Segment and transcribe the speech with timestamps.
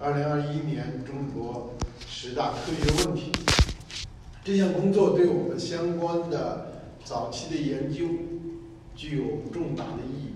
[0.00, 1.74] 二零二一年中国
[2.06, 3.32] 十大科学问题。
[4.44, 8.04] 这项工作对我们相关的早期的研究
[8.94, 10.32] 具有重大的意义，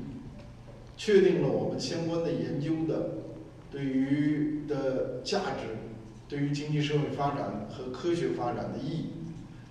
[0.97, 3.11] 确定了我们相关的研究的
[3.71, 5.79] 对于的价值，
[6.29, 9.07] 对于经济社会发展和科学发展的意义，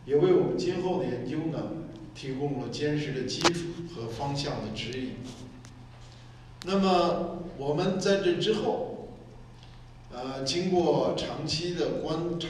[0.05, 1.59] 也为我们今后的研究呢
[2.15, 5.15] 提供了坚实的基础和方向的指引。
[6.65, 9.00] 那么我们在这之后，
[10.13, 12.47] 呃，经过长期的观察。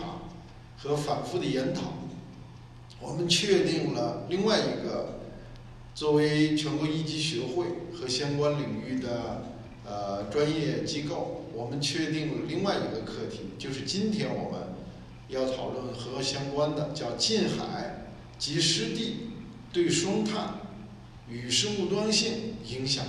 [0.83, 1.93] 和反复的研讨，
[2.99, 5.19] 我们确定了另外一个
[5.93, 9.43] 作为全国一级学会和相关领域的
[9.85, 14.73] 呃专业机构，我们确定了另外一个课题，就是今天我们
[15.27, 18.07] 要讨论和相关的，叫近海
[18.39, 19.30] 及湿地
[19.71, 20.55] 对双碳
[21.30, 23.05] 与生物多样性影响。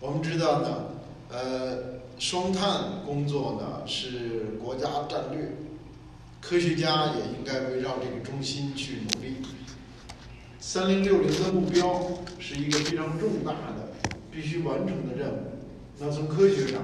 [0.00, 0.93] 我们知道呢，
[1.30, 5.52] 呃，双碳工作呢是国家战略。
[6.40, 9.36] 科学家也应该围绕这个中心去努力。
[10.60, 13.92] 三零六零的目标是一个非常重大的、
[14.30, 15.38] 必须完成的任务。
[15.98, 16.82] 那从科学上，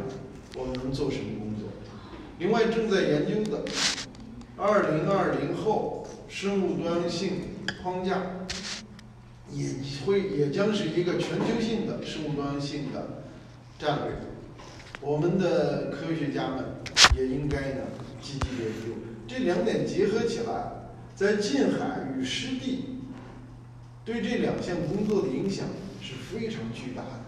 [0.57, 1.69] 我们能做什么工作？
[2.39, 3.65] 另外，正在研究的
[4.57, 7.33] 二零二零后生物多样性
[7.83, 8.47] 框架，
[9.53, 9.75] 也
[10.07, 13.25] 会也将是一个全球性的生物多样性的
[13.81, 14.15] 战略。
[15.01, 16.65] 我们的科学家们
[17.17, 17.83] 也应该呢
[18.21, 18.95] 积极研究。
[19.27, 23.01] 这两点结合起来，在近海与湿地
[24.05, 25.67] 对这两项工作的影响
[26.03, 27.21] 是非常巨大的。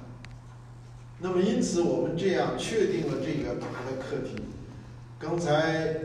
[1.21, 4.37] 那么，因此我们这样确定了这个大的课题。
[5.19, 5.97] 刚才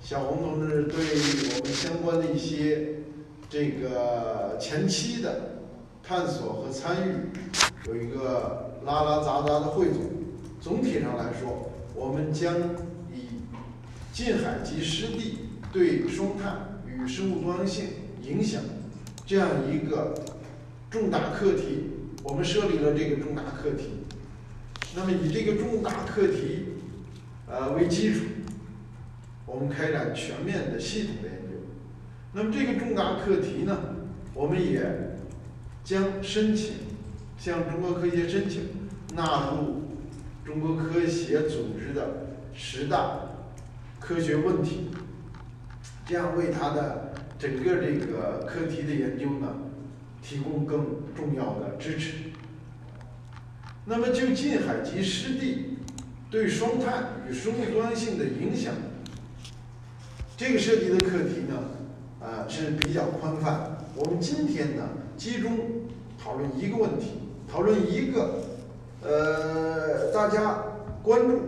[0.00, 2.96] 小红同志对我们相关的一些
[3.48, 5.61] 这个前期的
[6.02, 7.12] 探索和参与
[7.86, 10.02] 有一个拉拉杂杂的汇总。
[10.60, 12.54] 总体上来说，我们将
[13.12, 13.40] 以。
[14.12, 15.38] 近海及湿地
[15.72, 16.52] 对生态
[16.86, 17.86] 与生物多样性
[18.22, 18.60] 影响
[19.24, 20.14] 这样一个
[20.90, 21.88] 重大课题，
[22.22, 24.04] 我们设立了这个重大课题。
[24.94, 26.74] 那么以这个重大课题
[27.48, 28.26] 呃为基础，
[29.46, 31.56] 我们开展全面的系统的研究。
[32.34, 33.78] 那么这个重大课题呢，
[34.34, 35.11] 我们也
[35.84, 36.74] 将申请
[37.38, 38.68] 向中国科协申请
[39.14, 39.82] 纳入
[40.44, 43.18] 中国科协组织的十大。
[44.00, 44.90] 科学问题，
[46.04, 49.54] 这样为他的整个这个课题的研究呢，
[50.20, 50.84] 提供更
[51.14, 52.14] 重要的支持。
[53.84, 55.78] 那么就近海及湿地
[56.32, 58.74] 对双碳与生物多样性的影响，
[60.36, 61.56] 这个涉及的课题呢，
[62.20, 63.81] 啊是比较宽泛。
[63.94, 65.52] 我们今天呢，集中
[66.18, 67.12] 讨论一个问题，
[67.46, 68.40] 讨论一个
[69.02, 70.64] 呃大家
[71.02, 71.38] 关注。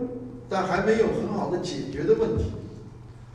[0.47, 2.51] 但还没有很好的解决的问题。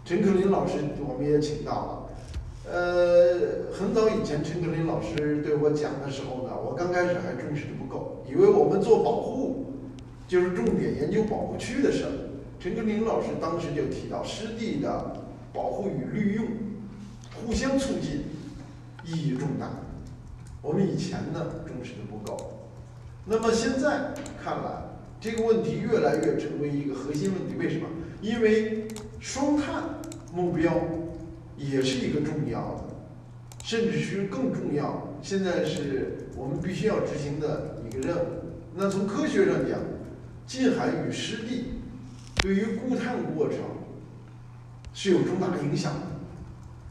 [0.05, 2.73] 陈克林老师我们也请到了。
[2.73, 9.73] 呃，很早以前陈克林老师对我讲的时候呢，我刚开始还重视的不够，以为我们做保护
[10.29, 12.13] 就是重点研究保护区的事儿。
[12.61, 16.47] 陈克林老师当时就提到湿地的保护与利用
[17.45, 18.23] 互相促进，
[19.05, 19.71] 意义重大。
[20.63, 22.69] 我们以前呢重视的不够，
[23.25, 24.91] 那么现在看来。
[25.23, 27.87] 这个问题越来越成为一个核心问题，为什么？
[28.23, 30.01] 因为双碳
[30.33, 30.73] 目标
[31.59, 32.59] 也是一个重要
[32.89, 32.95] 的，
[33.63, 35.09] 甚至是更重要。
[35.21, 38.29] 现在是我们必须要执行的一个任务。
[38.75, 39.79] 那从科学上讲，
[40.47, 41.75] 近海与湿地
[42.37, 43.59] 对于固碳过程
[44.95, 46.01] 是有重大影响的。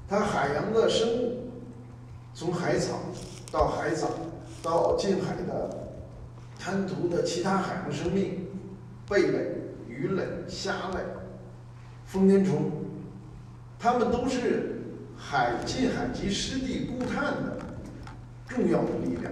[0.07, 1.48] 它海洋的生物，
[2.33, 2.99] 从海草
[3.51, 4.09] 到海藻
[4.61, 5.77] 到近海的。
[6.61, 8.45] 滩涂的其他海洋生命，
[9.07, 9.55] 贝类、
[9.87, 10.97] 鱼类、虾类、
[12.05, 12.69] 丰年虫，
[13.79, 14.81] 它们都是
[15.15, 17.57] 海近海及湿地固碳的
[18.49, 19.31] 重要的力量。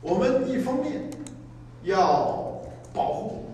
[0.00, 1.10] 我们一方面
[1.82, 2.62] 要
[2.94, 3.44] 保护，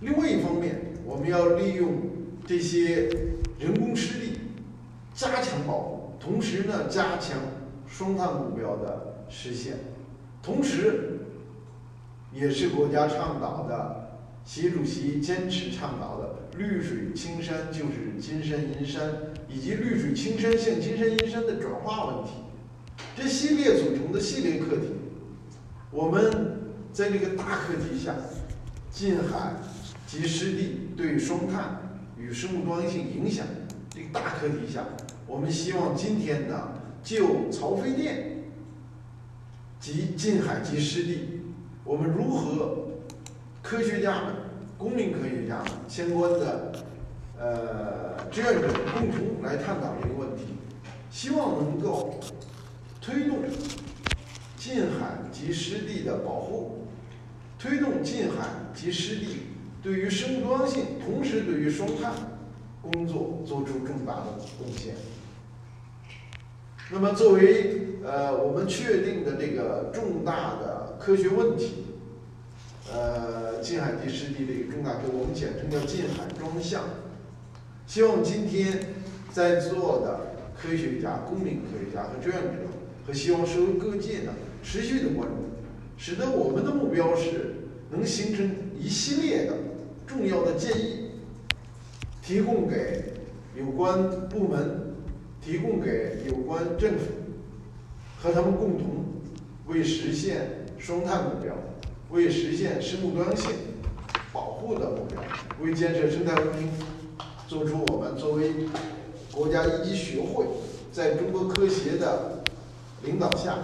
[0.00, 2.02] 另外一方面我们要利用
[2.46, 3.08] 这些
[3.58, 4.40] 人工湿地
[5.14, 5.91] 加强保护，
[6.22, 7.38] 同时呢加强
[7.88, 9.76] 双碳目标的实现，
[10.42, 11.08] 同时。
[12.34, 19.02] 也是国家倡导的，习主席坚持倡导的“绿水青山就是金山银山”，
[19.50, 22.30] 以及“绿水青山向金山银山”的转化问题，
[23.14, 24.86] 这系列组成的系列课题，
[25.90, 28.14] 我们在这个大课题下，
[28.90, 29.52] 近海
[30.06, 33.44] 及湿地对双碳与生物多样性影响
[33.90, 34.86] 这个大课题下，
[35.32, 38.44] 我们希望今天呢，就曹妃甸
[39.80, 41.40] 及近海及湿地。
[41.84, 42.78] 我们如何？
[43.62, 44.34] 科学家们、
[44.76, 46.72] 公民科学家们相关的
[47.38, 50.42] 呃志愿者共同来探讨这个问题，
[51.10, 52.20] 希望能够
[53.00, 53.38] 推动
[54.58, 56.88] 近海及湿地的保护，
[57.58, 59.46] 推动近海及湿地
[59.82, 62.12] 对于生物多样性，同时对于双碳
[62.82, 64.26] 工作做出重大的
[64.58, 64.94] 贡献。
[66.94, 71.86] 那么，作为呃我们确定的这个重大的科学问题，
[72.92, 76.82] 呃，近海地湿地这个重大科，我们简称叫近海专项。
[77.86, 78.78] 希望今天
[79.30, 82.68] 在座的科学家、公民科学家和志愿者，
[83.06, 85.34] 和希望社会各界呢持续的关注，
[85.96, 87.54] 使得我们的目标是
[87.90, 89.54] 能形成一系列的
[90.06, 91.12] 重要的建议，
[92.22, 93.14] 提供给
[93.56, 94.81] 有关部门，
[95.44, 97.06] 提供给有关政府，
[98.20, 99.06] 和他们共同
[99.66, 101.52] 为实现双碳目标，
[102.10, 103.50] 为实现生物多样性
[104.32, 105.20] 保护的目标，
[105.60, 106.70] 为建设生态文明。
[107.48, 108.50] 做出我们作为
[109.30, 110.46] 国家一级学会，
[110.90, 112.42] 在中国科协的
[113.04, 113.58] 领导下，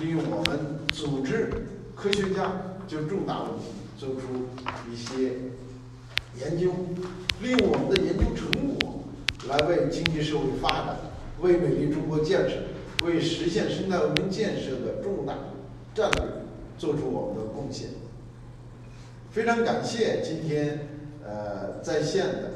[0.00, 1.50] 利用我们组织
[1.94, 2.50] 科学家
[2.86, 3.66] 就重大问题
[3.98, 4.22] 做出
[4.90, 5.32] 一些
[6.40, 6.70] 研究，
[7.42, 8.87] 利用我们的研究成果
[9.48, 10.96] 来为经济社会发展、
[11.40, 12.56] 为美丽中国建设、
[13.04, 15.34] 为实现生态文明建设的重大
[15.94, 16.22] 战略
[16.76, 17.88] 做出我们的贡献。
[19.30, 20.88] 非常感谢今天
[21.24, 22.50] 呃在线的。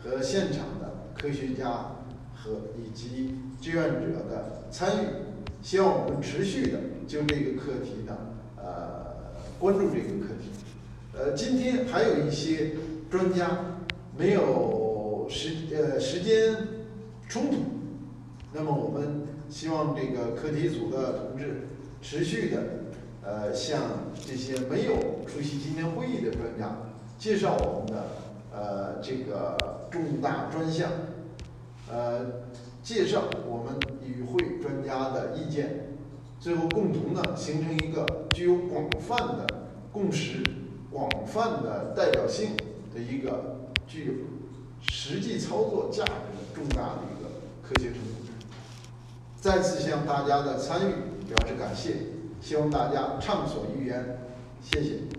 [0.00, 1.96] 和现场的科学家
[2.32, 5.06] 和以及志愿者的参与，
[5.60, 6.78] 希望我们持续的
[7.08, 8.16] 就这个课题呢，
[8.56, 9.16] 呃，
[9.58, 10.50] 关注这个课题。
[11.12, 12.74] 呃，今天还有一些
[13.10, 13.50] 专家
[14.16, 14.87] 没有
[15.28, 16.56] 时呃时间
[17.28, 17.56] 冲突，
[18.52, 21.68] 那么我们希望这个课题组的同志
[22.00, 22.62] 持续的
[23.22, 23.82] 呃向
[24.14, 24.96] 这些没有
[25.26, 26.78] 出席今天会议的专家
[27.18, 28.04] 介绍我们的
[28.52, 29.56] 呃这个。
[29.90, 30.90] 重大专项，
[31.90, 32.42] 呃，
[32.82, 35.96] 介绍我们与会专家的意见，
[36.38, 38.04] 最后共同呢形成一个
[38.34, 39.46] 具有广泛的
[39.90, 40.42] 共识、
[40.90, 42.50] 广泛的代表性
[42.94, 44.12] 的一个具有
[44.82, 46.10] 实际操作价值
[46.54, 47.30] 重大的一个
[47.62, 48.18] 科学成果。
[49.40, 50.92] 再次向大家的参与
[51.28, 51.94] 表示感谢，
[52.40, 54.18] 希望大家畅所欲言，
[54.62, 55.17] 谢谢。